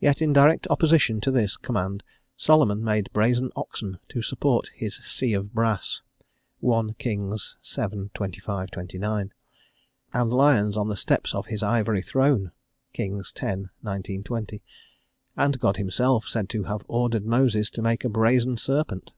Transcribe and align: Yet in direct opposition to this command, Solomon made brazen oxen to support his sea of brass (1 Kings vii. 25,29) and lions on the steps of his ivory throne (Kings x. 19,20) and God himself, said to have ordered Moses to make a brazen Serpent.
Yet 0.00 0.22
in 0.22 0.32
direct 0.32 0.66
opposition 0.68 1.20
to 1.20 1.30
this 1.30 1.58
command, 1.58 2.02
Solomon 2.38 2.82
made 2.82 3.10
brazen 3.12 3.50
oxen 3.54 3.98
to 4.08 4.22
support 4.22 4.70
his 4.74 4.94
sea 5.04 5.34
of 5.34 5.52
brass 5.52 6.00
(1 6.60 6.94
Kings 6.94 7.58
vii. 7.62 7.84
25,29) 8.14 9.30
and 10.14 10.32
lions 10.32 10.74
on 10.78 10.88
the 10.88 10.96
steps 10.96 11.34
of 11.34 11.48
his 11.48 11.62
ivory 11.62 12.00
throne 12.00 12.52
(Kings 12.94 13.30
x. 13.38 13.68
19,20) 13.84 14.62
and 15.36 15.60
God 15.60 15.76
himself, 15.76 16.26
said 16.26 16.48
to 16.48 16.62
have 16.62 16.82
ordered 16.88 17.26
Moses 17.26 17.68
to 17.72 17.82
make 17.82 18.04
a 18.04 18.08
brazen 18.08 18.56
Serpent. 18.56 19.12